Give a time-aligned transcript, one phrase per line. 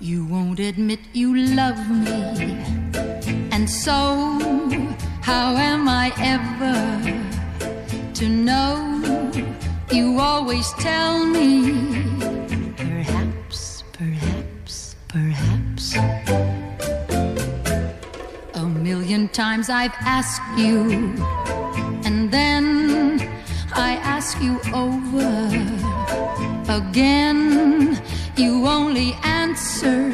[0.00, 2.22] You won't admit you love me,
[3.50, 3.98] and so
[5.22, 6.76] how am I ever
[8.14, 9.02] to know?
[9.90, 11.48] You always tell me,
[12.76, 15.96] perhaps, perhaps, perhaps.
[18.54, 21.14] A million times I've asked you,
[22.04, 23.20] and then
[23.74, 25.75] I ask you over
[26.68, 28.00] again.
[28.36, 30.10] You only answer,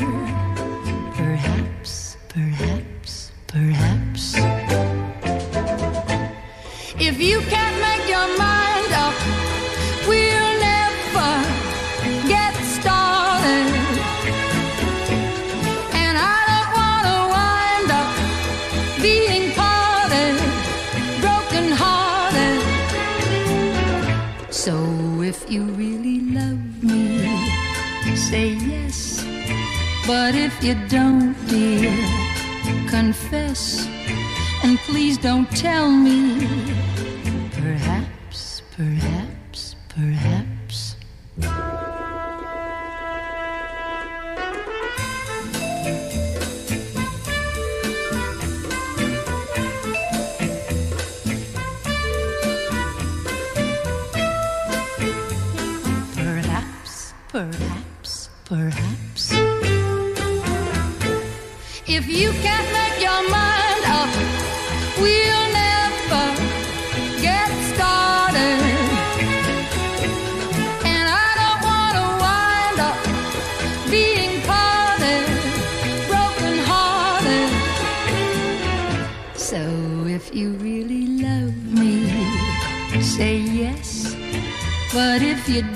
[30.04, 31.92] But if you don't, dear,
[32.88, 33.86] confess.
[34.64, 36.46] And please don't tell me.
[37.52, 40.96] Perhaps, perhaps, perhaps.
[56.16, 59.11] Perhaps, perhaps, perhaps.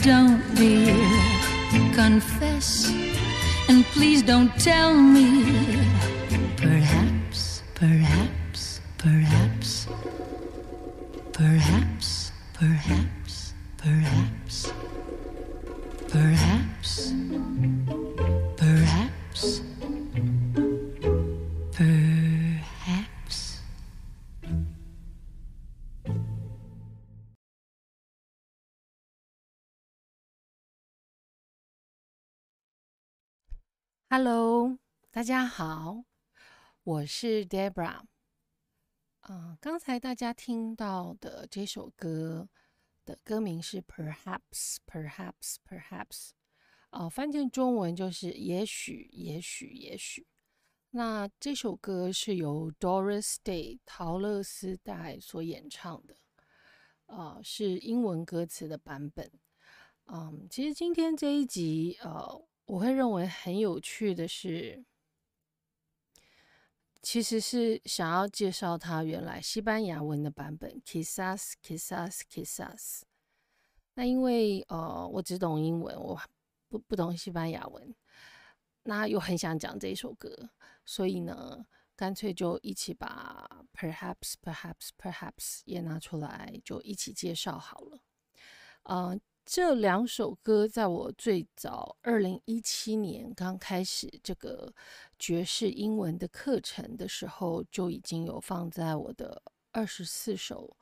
[0.03, 0.95] Don't, dear,
[1.95, 2.91] confess.
[3.69, 5.45] And please don't tell me.
[6.57, 9.87] Perhaps, perhaps, perhaps.
[11.33, 13.16] Perhaps, perhaps, perhaps.
[34.19, 34.79] Hello，
[35.11, 36.03] 大家好，
[36.85, 38.01] 我是 Debra。
[39.21, 42.49] 啊、刚才大家听到的这首歌
[43.05, 46.31] 的歌名是 Perhaps, Perhaps, Perhaps，
[46.89, 50.27] 啊、翻译成中文就是也许，也许，也许。
[50.93, 56.17] 那这首歌是由 Doris Day 陶乐斯代所演唱的，
[57.05, 59.31] 啊、是英文歌词的版本。
[60.07, 64.85] 嗯，其实今天这一集，呃，我会认为很有趣的是，
[67.01, 73.03] 其实是想要介绍它原来西班牙文的版本，Quizás Quizás Quizás。
[73.95, 76.21] 那因为呃，我只懂英文，我
[76.69, 77.95] 不不懂西班牙文，
[78.83, 80.51] 那又很想讲这首歌，
[80.85, 88.01] 所以呢，干脆就一起把 Perhaps Perhaps Perhaps 也拿出来，就一起介绍好了。
[88.83, 94.75] 呃，这两首歌在我最早二零一七年刚开始这个
[95.21, 99.41] 爵士英文的课程的时候，就已经有放在我的
[99.71, 100.77] 二十四首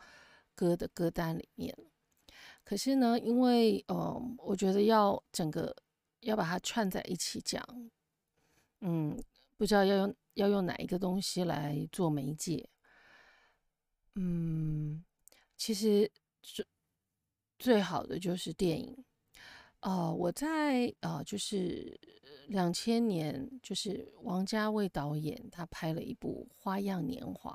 [0.55, 1.77] 歌的歌单里面。
[2.65, 5.77] 可是呢，因为嗯，我觉得要整个
[6.21, 7.63] 要把它串在一起讲，
[8.81, 9.23] 嗯，
[9.59, 12.67] 不知道要用要用哪一个东西来做媒介。
[14.15, 15.05] 嗯，
[15.59, 16.11] 其实
[17.59, 19.05] 最好的就是电影。
[19.81, 22.01] 呃，我在呃，就是
[22.49, 27.55] 两千年，就是王家卫导演他拍了一部《花样年华》，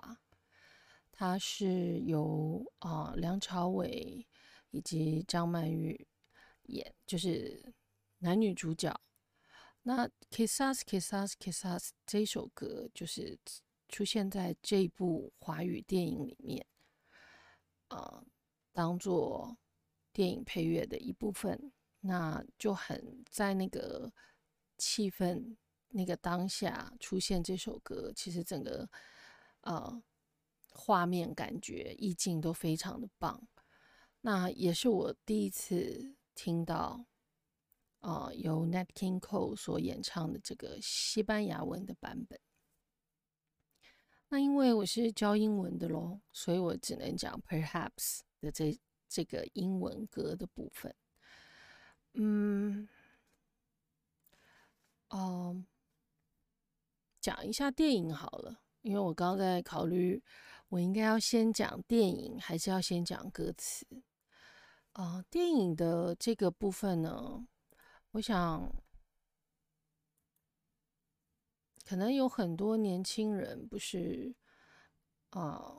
[1.11, 4.27] 他是由啊、梁朝伟
[4.69, 6.07] 以及张曼玉
[6.67, 7.73] 演，就是
[8.19, 8.95] 男女主角。
[9.81, 13.39] 那《kiss us，kiss us，kiss us》这首歌就是
[13.87, 16.63] 出现在这部华语电影里面，
[17.87, 18.23] 呃，
[18.71, 19.57] 当做
[20.19, 21.71] 电影配乐的一部分，
[22.01, 24.11] 那就很在那个
[24.77, 25.55] 气氛、
[25.87, 28.89] 那个当下出现这首歌，其实整个
[29.61, 30.03] 呃
[30.71, 33.47] 画面感觉、意境都非常的棒。
[34.19, 37.05] 那也是我第一次听到，
[38.01, 42.37] 呃，由 Nat King Cole 所演唱的这个西班牙文的版本。
[44.27, 48.77] 那因为我是教英文的咯，所以我只能讲 Perhaps 的这
[49.09, 50.95] 这个英文歌的部分。
[52.13, 52.87] 嗯，
[55.09, 55.65] 嗯，
[57.19, 60.23] 讲一下电影好了，因为我刚刚在考虑，
[60.69, 63.85] 我应该要先讲电影，还是要先讲歌词。
[64.93, 67.47] 啊，电影的这个部分呢，
[68.11, 68.69] 我想
[71.85, 74.35] 可能有很多年轻人不是
[75.29, 75.73] 啊，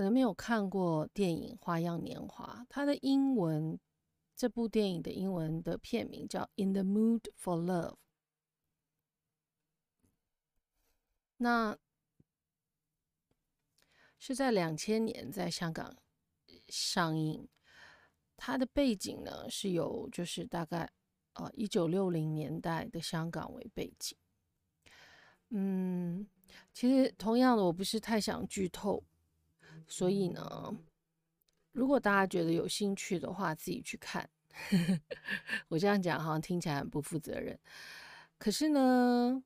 [0.00, 3.78] 可能没有看过电影《花样年华》，它的英文
[4.34, 7.92] 这部电影的英文的片名叫《In the Mood for Love》。
[11.36, 11.76] 那
[14.18, 15.94] 是在两千年在香港。
[16.68, 17.46] 上映，
[18.38, 20.90] 它的背景呢是由就是大概
[21.34, 24.16] 呃一九六零年代的香港为背景。
[25.50, 26.26] 嗯，
[26.72, 29.04] 其实同样的，我不是太想剧透，
[29.90, 30.74] 所以呢，
[31.72, 34.26] 如果大家觉得有兴趣的话，自己去看。
[35.68, 37.58] 我这样讲好像听起来很不负责任，
[38.38, 39.42] 可是呢，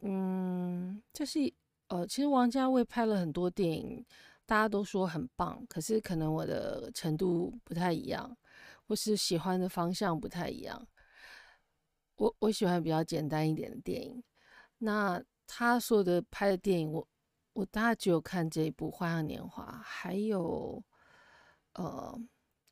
[0.00, 1.52] 嗯，就是
[1.86, 4.04] 呃，其实王家卫拍了很多电影。
[4.46, 8.34] 大家都说很棒，可是可能我的程度不太一样，
[8.86, 10.88] 或是喜欢的方向不太一样。
[12.16, 14.24] 我我喜欢比较简单一点的电影。
[14.78, 17.06] 那他说的拍的电影，我
[17.58, 20.80] 我大概只有看这一部《花样年华》，还有
[21.74, 22.16] 呃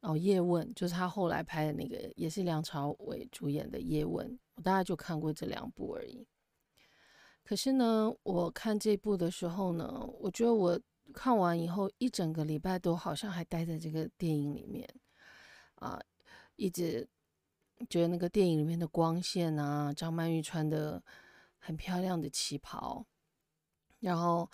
[0.00, 6.24] 哦《叶问》，就是他后来拍的那个，也是梁朝伟主演的《叶问》，我大概就看过这两部而已。
[7.42, 10.80] 可是呢，我看这部的时候呢，我觉得我。
[11.14, 14.86] 看完以后，一整个礼拜都好像还待在这个电影里面
[15.76, 15.98] 啊，
[16.56, 17.08] 一直
[17.88, 21.00] 觉得那个电影里面的光线啊，张曼玉穿的
[21.58, 23.06] 很漂亮的旗袍，
[24.00, 24.50] 然后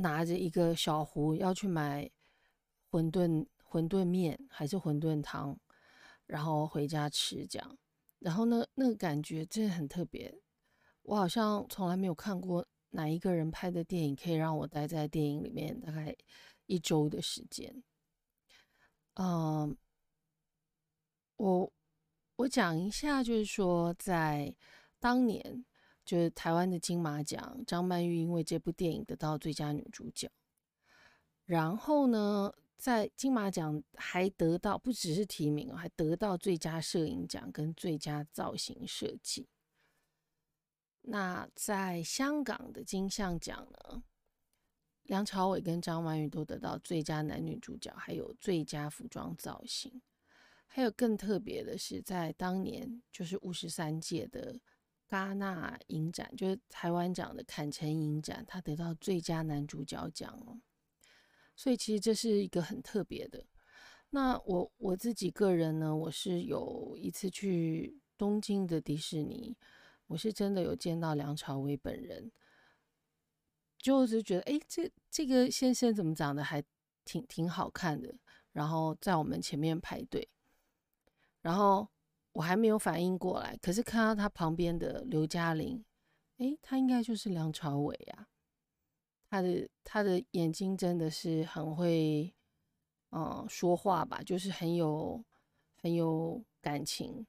[0.00, 2.10] 拿着一个小壶要去买
[2.90, 5.56] 馄饨馄饨面还是馄饨汤，
[6.26, 7.78] 然后回家吃这样，
[8.18, 10.40] 然后呢，那个感觉真的很特别，
[11.02, 12.66] 我好像从来没有看过。
[12.92, 16.12] 哪一个人拍的电影可以让我待在电影里面大概
[16.66, 17.84] 一周的时间？
[19.14, 19.76] 嗯，
[21.36, 21.72] 我
[22.34, 24.52] 我讲一下，就是说在
[24.98, 25.64] 当年，
[26.10, 30.28] 就是台湾的金马奖，张曼玉因为这部电影得到最佳女主角，
[31.44, 39.46] 然后呢，在金马奖还得到不只是提名还得到最佳摄影奖跟最佳造型设计。
[41.02, 44.02] 那在香港的金像奖呢，
[45.04, 50.02] 梁朝伟跟张曼玉都得到最佳男女主角，还有最佳服装造型。
[50.66, 54.58] 还有更特别的是，在当年就是五十三届的
[55.10, 60.60] 戛纳影展，就是台湾奖的坎城影展，他得到最佳男主角奖哦。
[61.56, 63.44] 所以其实这是一个很特别的。
[64.10, 69.56] 那我我自己个人呢，我是有一次去东京的迪士尼。
[70.06, 72.32] 我是真的有见到梁朝伟本人，
[73.78, 76.60] 就是觉得，哎，这这个先生怎么长得还
[77.04, 78.12] 挺挺好看的？
[78.50, 80.28] 然后在我们前面排队，
[81.42, 81.88] 然后
[82.40, 85.84] 我还没有反应过来，可是看到他旁边的刘嘉玲，
[86.38, 88.26] 哎，他应该就是梁朝伟啊！
[89.28, 92.34] 他的他的眼睛真的是很会，
[93.10, 95.22] 嗯，说话吧，就是很有
[95.82, 97.26] 很有感情。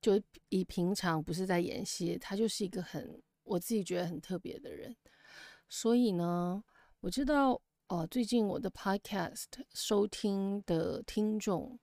[0.00, 4.94] 就以平常不是在演戏，他就是一个很我自己觉得很特别的人。
[5.68, 6.62] 所以呢，
[7.00, 11.80] 我知道哦，最近我的 podcast 收听的听众，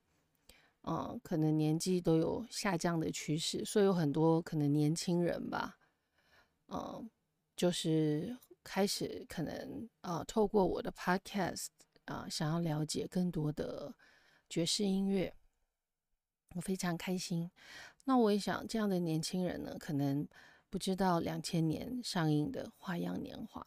[0.91, 5.77] 嗯，可能年纪都有下降的趋势，所以有很多可能年轻人吧，
[6.69, 7.07] 嗯，
[7.55, 11.67] 就是开始可能啊，透过我的 podcast
[12.05, 13.93] 啊，想要了解更多的
[14.49, 15.31] 爵士音乐，
[16.55, 17.51] 我非常开心。
[18.05, 20.27] 那我也想，这样的年轻人呢，可能
[20.71, 23.61] 不知道两千年上映的《花样年华》，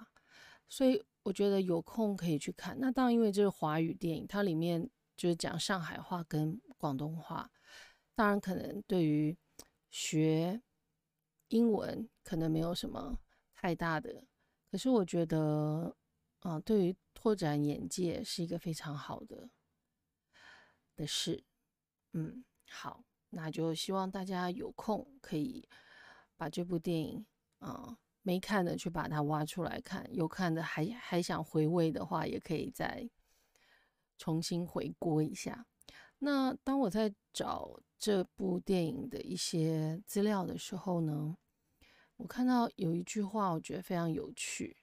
[0.69, 2.76] 所以我觉得有空可以去看。
[2.81, 4.91] 那当然，因为这是华语电影，它里面
[5.23, 7.49] 就是讲上海话跟广东话，
[8.12, 9.38] 当然可能对于
[9.88, 10.61] 学
[11.47, 13.21] 英文可能没有什么
[13.55, 14.26] 太大的，
[14.69, 15.97] 可是我觉得，
[16.41, 19.49] 啊，对于拓展眼界是一个非常好的
[20.97, 21.45] 的事。
[22.14, 23.05] 嗯，好。
[23.31, 25.69] 那就希望大家有空可以
[26.37, 27.25] 把这部电影
[27.61, 33.09] 啊没看的去把它挖出来看，有看的还还想回味的话，也可以再
[34.23, 35.67] 重新回锅一下。
[36.21, 41.37] 那当我在找这部电影的一些资料的时候呢，
[42.19, 44.76] 我看到有一句话，我觉得非常有趣。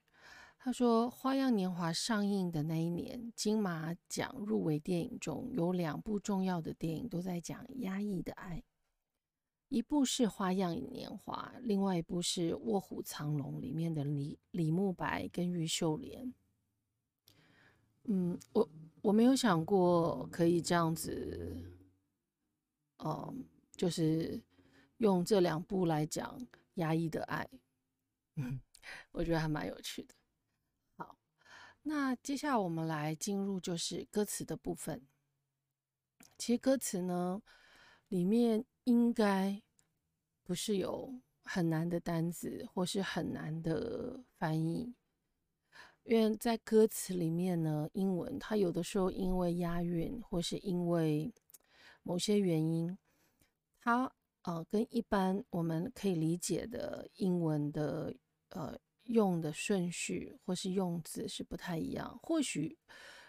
[0.58, 8.62] 他说，《花样年华》上映的那一年，金马奖入围电影中有两部重要的电影都在讲压抑的爱。
[9.70, 16.34] 一部是《花样年华》，另外一部是《卧虎藏龙》里面的李李慕白跟玉秀莲。
[18.04, 18.68] 嗯，我
[19.02, 21.62] 我没有想过可以这样子，
[22.98, 23.44] 嗯，
[23.76, 24.42] 就是
[24.98, 26.38] 用这两部来讲
[26.74, 27.48] 压抑的爱，
[28.36, 28.60] 嗯，
[29.12, 30.14] 我觉得还蛮有趣的。
[30.96, 31.16] 好，
[31.82, 35.06] 那接下来我们来进入就是歌词的部分。
[36.36, 37.42] 其实歌词呢，
[38.08, 39.62] 里面应该
[40.42, 44.94] 不是有很难的单字或是很难的翻译，
[46.04, 51.32] 因为在歌词里面呢，英文它有的时候因为押韵或是因为
[52.02, 52.96] 某些原因，
[53.80, 58.14] 它呃跟一般我们可以理解的英文的
[58.50, 62.78] 呃用的顺序或是用字是不太一样，或许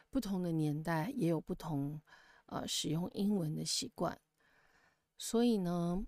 [0.10, 2.02] 不同的年代也有不同。
[2.48, 4.20] 呃，使用英文的习惯，
[5.18, 6.06] 所以呢，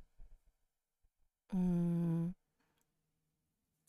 [1.54, 2.36] 嗯，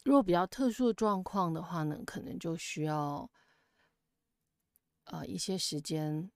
[0.05, 3.29] 如果比较特殊的状况的话呢，可能就需要
[5.05, 6.31] 呃一些时间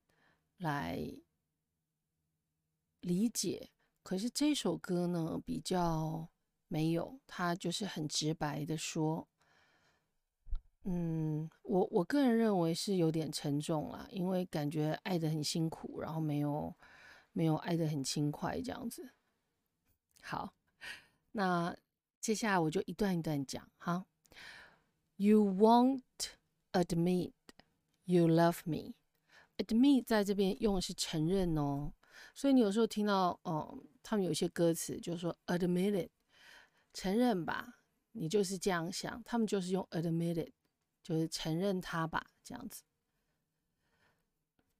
[0.56, 0.98] 来
[3.00, 3.70] 理解。
[4.02, 6.28] 可是这首歌呢，比较
[6.66, 9.28] 没有，它就是很直白的说。
[10.84, 16.74] 嗯，我我个人认为是有点沉重啦，因为感觉爱的很辛苦，然后没有
[17.32, 19.10] 没有爱的很轻快这样子。
[20.22, 20.54] 好，
[21.32, 21.76] 那
[22.27, 24.05] 接下来我就一段一段讲哈。
[25.15, 26.01] You won't
[26.71, 27.33] admit
[28.05, 28.95] you love me.
[29.57, 31.93] Admit 在这边用的是承认哦，
[32.33, 36.11] 所以你有时候听到哦，他们有些歌词就是说 admit it，
[36.93, 37.81] 承认吧，
[38.13, 40.53] 你就是这样想，他们就是用 admit it。
[41.03, 42.81] 就是承认他吧，这样子。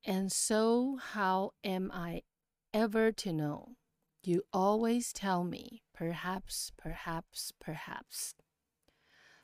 [0.03, 2.23] And so, how am I
[2.71, 3.75] ever to know?
[4.21, 8.30] You always tell me, Perhaps, perhaps, perhaps.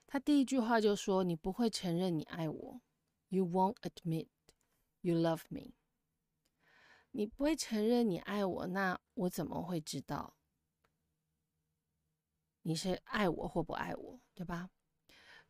[0.06, 2.80] 他第一句话就说：“你不会承认你爱我。”
[3.28, 4.28] You won't admit
[5.00, 5.72] you love me.
[7.10, 10.36] 你不会承认你爱我，那我怎么会知道
[12.62, 14.70] 你是爱我或不爱我，对吧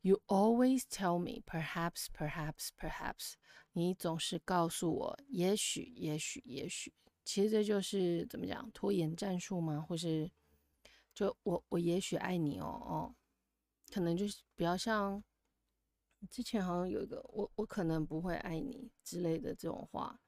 [0.00, 3.34] ？You always tell me, perhaps, perhaps, perhaps。
[3.72, 6.94] 你总是告诉我，也许，也许，也许。
[7.24, 9.80] 其实这就是怎么讲，拖延战术吗？
[9.80, 10.30] 或是，
[11.14, 13.14] 就我，我也许爱你哦，哦，
[13.92, 15.22] 可能就是比较像
[16.30, 20.20] 之前好像有一个，我，我可能不会爱你之类的这种话。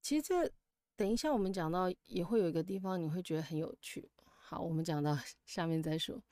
[0.00, 0.52] 其实这
[0.94, 4.10] 等一下我们讲到也会有一个地方你会觉得很有趣。
[4.24, 6.22] 好，我们讲到下面再说。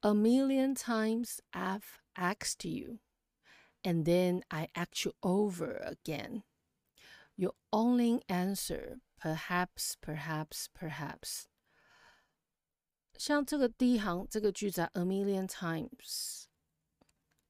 [0.00, 2.98] A million times I've asked you,
[3.82, 6.42] and then I ask you over again.
[7.36, 11.44] Your only answer perhaps, perhaps, perhaps.
[13.22, 16.46] 像这个第一行这个句子，a million times，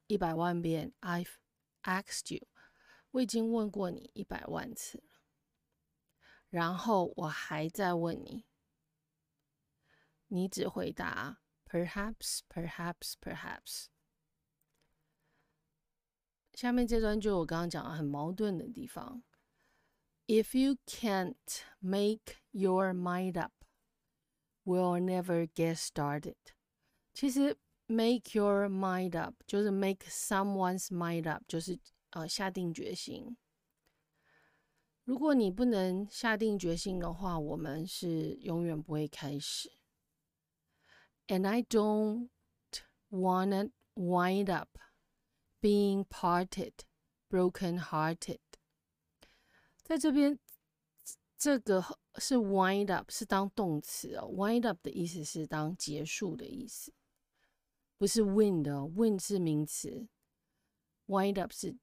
[0.07, 1.37] 一百万遍，I've
[1.85, 2.47] asked you，
[3.13, 5.05] 我已经问过你一百万次了，
[6.51, 8.45] 然后我还在问你，
[10.27, 13.87] 你只回答 Perhaps, perhaps, perhaps。
[16.53, 19.23] 下面这段就我刚刚讲的很矛盾的地方。
[20.27, 23.62] If you can't make your mind up,
[24.64, 26.36] we'll never get started。
[27.14, 31.80] 其实 make your mind up 就是 make someone's mind up，就是
[32.12, 33.38] 呃下定决心。
[35.04, 39.72] 如果你不能下定决心的话，我们是永远不会开始。
[41.28, 42.30] and I don't
[43.10, 44.78] want to wind up
[45.62, 46.86] being parted,
[47.30, 48.40] broken hearted。
[49.84, 50.40] 在这边，
[51.43, 51.85] 这个
[52.19, 54.31] 是 wind up，是当动词哦。
[54.33, 56.95] wind up 的意思是当结束的意思，
[57.99, 58.87] 不是 win 的。
[58.87, 60.07] win 是名词
[61.07, 61.77] ，wind up 是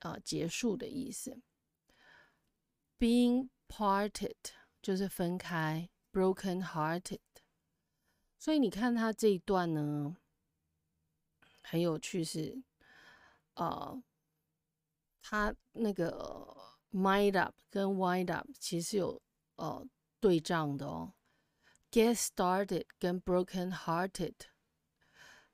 [0.00, 1.40] 啊结束的意思。
[2.98, 4.34] Being parted
[4.82, 7.20] 就是分开，broken hearted
[8.38, 10.18] 所以你看他这一段呢，
[11.62, 12.62] 很有趣，是
[13.54, 14.02] 呃，
[15.22, 16.54] 他那个
[16.96, 19.20] mind up 跟 wind up 其实有
[19.56, 19.86] 呃
[20.18, 21.12] 对仗的哦。
[21.90, 24.34] Get started 跟 broken hearted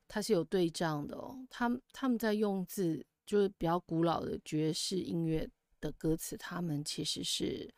[0.06, 1.46] 它是有对仗的哦。
[1.50, 5.49] 他们他们在用字就是比较古老的爵士音乐
[5.80, 7.75] 的歌词，他们其实是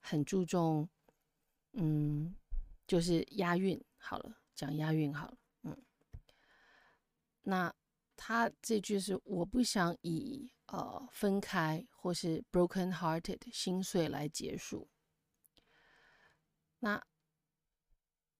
[0.00, 0.88] 很注重，
[1.72, 2.34] 嗯，
[2.86, 3.80] 就是押韵。
[3.98, 4.36] 好了。
[4.56, 5.76] 讲押韵好了，嗯，
[7.42, 7.74] 那
[8.16, 14.89] 他这句是我不想以呃分开或是 broken hearted 心碎来结束。
[16.79, 17.03] 那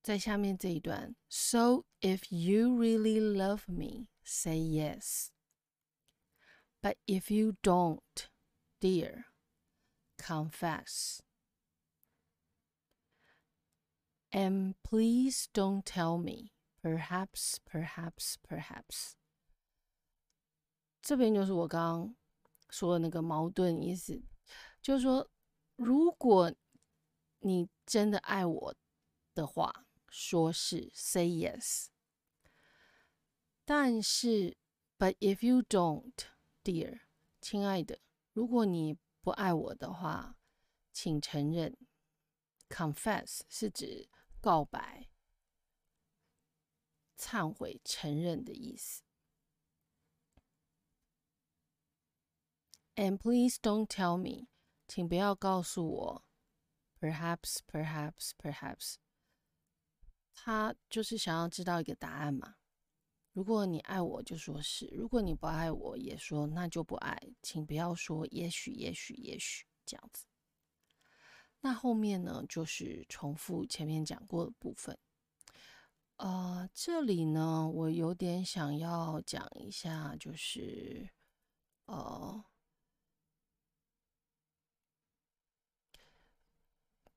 [0.02, 5.30] 在下面这一段，So if you really love me, say yes.
[6.82, 8.02] But if you don't,
[8.80, 9.26] dear,
[10.18, 11.20] confess.
[14.32, 19.16] And please don't tell me, perhaps, perhaps, perhaps.
[21.07, 22.17] 这边就是我刚刚
[22.69, 24.21] 说的那个矛盾意思，
[24.83, 25.31] 就是说，
[25.77, 26.53] 如果
[27.39, 28.75] 你真的爱我
[29.33, 31.87] 的话，说是 say yes。
[33.65, 34.57] 但是
[34.99, 36.13] ，but if you don't,
[36.65, 37.03] dear，
[37.41, 38.01] 亲爱的，
[38.33, 40.37] 如果你不爱我的话，
[40.93, 41.77] 请承认。
[42.69, 44.09] confess 是指
[44.41, 45.09] 告白、
[47.17, 49.05] 忏悔、承认的意思。
[52.99, 54.49] And please don't tell me，
[54.89, 56.25] 请不要告诉我。
[56.99, 58.95] Perhaps, perhaps, perhaps。
[60.33, 62.55] 他就是想要知道一个答案嘛。
[63.35, 67.21] 如果你爱我，就说是；如果你不爱我，也说那就不爱。
[67.43, 70.25] 请不要说也许，也许，也许这样子。
[71.61, 74.99] 那后面呢，就是重复前面讲过的部分。
[76.17, 81.11] 呃，这里呢，我有点想要讲一下，就是
[81.85, 82.43] 呃。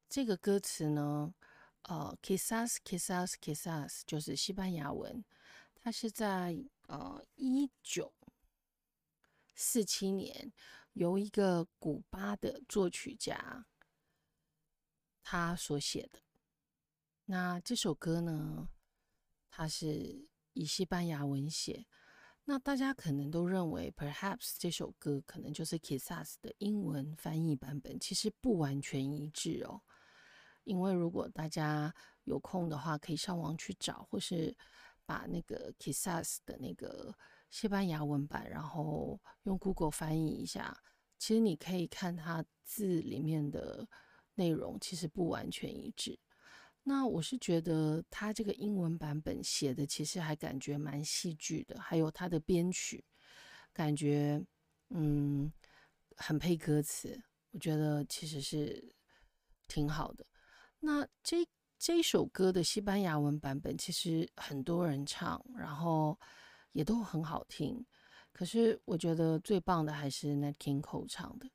[0.10, 1.36] 这个歌词呢，
[1.84, 5.24] 呃，quizás quizás quizás 就是西班牙文，
[5.76, 8.12] 它是在呃一九
[9.54, 10.52] 四七年
[10.94, 13.68] 由一个古巴的作曲家
[15.22, 16.20] 他所写的。
[17.26, 18.68] 那这首歌呢，
[19.52, 21.86] 它是以西班牙文写。
[22.46, 29.84] 那大家可能都认为，perhaps 这首歌可能就是 quizás 的英文翻译版本，其实不完全一致哦。
[30.70, 31.92] 因为如果大家
[32.26, 34.56] 有空的话，可以上网去找，或是
[35.04, 37.12] 把那个 Kissas 的那个
[37.50, 40.78] 西班牙文版，然后用 Google 翻译一下。
[41.18, 43.88] 其实你可以看它字里面的
[44.36, 46.20] 内容，其实不完全一致。
[46.84, 53.04] 那我是觉得它这个英文版本写的其实还感觉蛮戏剧的，还有它的编曲，
[53.74, 54.46] 感觉
[54.90, 55.52] 嗯
[56.16, 58.96] 很配歌词，我觉得其实是
[59.68, 60.24] 挺好的。
[60.80, 66.20] 那这这首歌的西班牙文版本其实很多人唱，然后
[66.72, 67.86] 也都很好听。
[68.32, 71.50] 可是我觉得最棒的还是 Nat King Cole 唱的。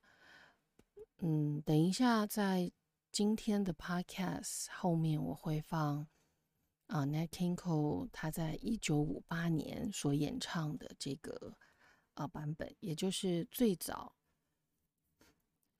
[1.18, 2.70] 嗯，等一下在
[3.10, 6.06] 今天的 Podcast 后面我会放
[6.88, 11.56] 啊 Nat King Cole 他在一九五八年所演唱的这个
[12.14, 14.16] 啊版本，也就是最早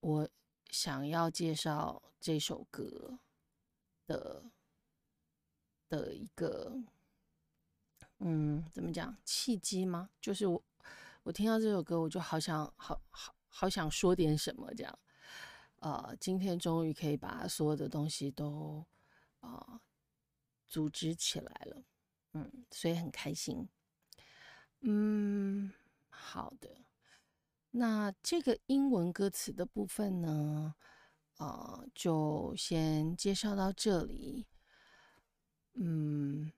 [0.01, 0.29] 我
[0.71, 3.19] 想要介绍这首歌。
[4.07, 4.45] 的
[5.89, 6.77] 的一个，
[8.19, 10.11] 嗯，怎么讲契机吗？
[10.21, 10.63] 就是我
[11.23, 14.99] 我听到这首歌，我就好想好好好想说点什么，这样，
[15.77, 18.85] 呃，今天终于可以把所有的东西都
[19.41, 19.81] 啊
[20.67, 21.85] 组织起来了，
[22.33, 23.69] 嗯，所以很开心。
[24.81, 25.73] 嗯，
[26.11, 26.77] 好的，
[27.71, 30.75] 那这个英文歌词的部分呢？
[31.37, 34.47] 呃，就先介绍到这里。
[35.75, 36.53] 嗯，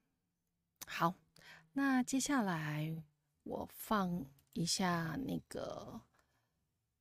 [0.87, 1.15] 好，
[1.73, 3.03] 那接下来
[3.45, 6.03] 我放一下那个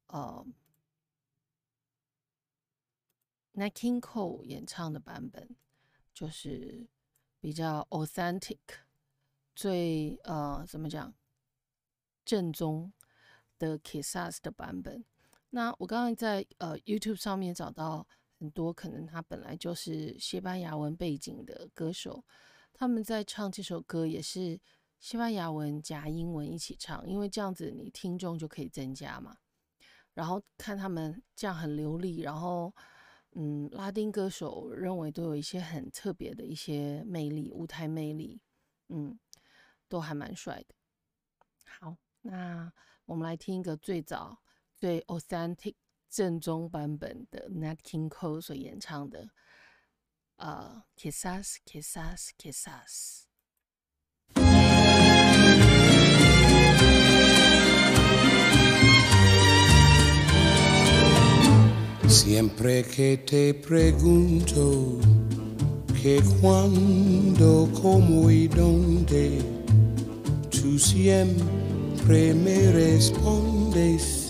[0.07, 0.45] 呃
[3.51, 5.57] n i k King Cole 演唱的版本，
[6.13, 6.87] 就是
[7.41, 8.59] 比较 authentic，
[9.53, 11.13] 最呃怎么讲
[12.23, 12.93] 正宗
[13.59, 15.03] 的 Kissas 的版本。
[15.55, 18.05] 那我刚刚在呃 YouTube 上面找到
[18.37, 22.25] 很多可能他本来就是西班牙文背景的歌手，
[22.73, 24.59] 他们在唱这首歌也是
[24.99, 29.37] 西班牙文加英文一起唱，因为这样子你听众就可以增加嘛。
[30.13, 32.73] 然后看他们这样很流利，然后
[33.31, 38.41] 嗯，拉丁歌手认为都有一些很特别的一些魅力，舞台魅力，
[38.89, 39.17] 嗯，
[39.87, 40.75] 都还蛮帅的。
[41.63, 42.69] 好，那
[43.05, 44.41] 我们来听一个最早。
[44.85, 45.73] 最 authentic
[46.11, 49.29] 正宗版本的 Nat King Cole 所演唱的，
[50.35, 53.25] 呃，Quizás Quizás Quizás。
[62.07, 64.99] Siempre que te pregunto
[65.99, 69.41] que cuándo, cómo y dónde,
[70.51, 74.29] tú siempre me respondes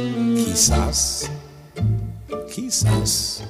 [0.51, 1.31] quizás,
[2.49, 3.41] quizás.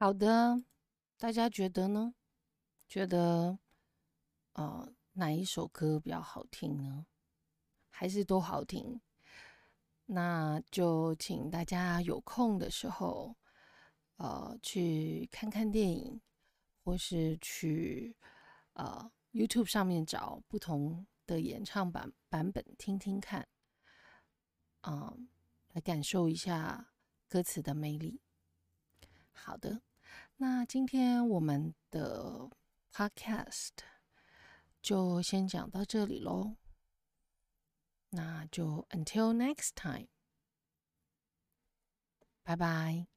[0.00, 0.60] 好的，
[1.18, 2.14] 大家觉得呢？
[2.88, 3.56] 觉得
[4.54, 7.06] 呃哪一首歌比较好听呢？
[7.90, 9.00] 还是都好听？
[10.06, 13.36] 那就请大家有空的时候，
[14.16, 16.20] 呃，去看看电影，
[16.82, 18.16] 或是去
[18.72, 23.48] 呃 YouTube 上面找不同的演唱版版本听听看，
[24.82, 25.12] 啊、
[25.72, 26.92] 来感受一下
[27.28, 28.20] 歌词的魅力。
[29.32, 29.82] 好的，
[30.36, 32.48] 那今天我们的
[32.92, 33.70] Podcast
[34.80, 36.54] 就先讲到这里喽。
[38.10, 40.06] 那就 Until next time，
[42.44, 43.13] 拜拜。